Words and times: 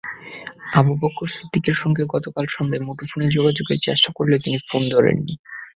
আবু 0.79 0.93
বকর 1.01 1.27
সিদ্দিকের 1.29 1.75
সঙ্গে 1.81 2.03
গতকাল 2.13 2.45
সন্ধ্যায় 2.49 2.85
মুঠোফোনে 2.85 3.25
যোগাযোগের 3.31 3.79
চেষ্টা 3.81 4.09
করলেও 4.17 4.43
তিনি 4.45 4.57
ফোন 4.67 4.81
ধরেননি। 4.93 5.33